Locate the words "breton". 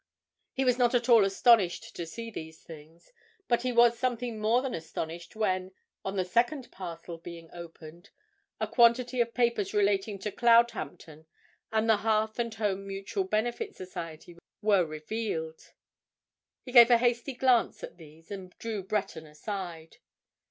18.81-19.27